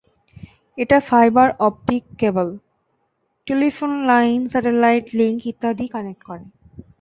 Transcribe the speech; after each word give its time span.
এটা 0.77 0.97
fibre 0.99 1.49
optic 1.59 2.03
cable, 2.19 2.47
telephone 3.47 3.91
line, 4.05 4.39
satellite 4.47 5.05
link 5.19 5.39
ইত্যাদি 5.51 5.85
connect 5.87 6.21
করে। 6.23 6.45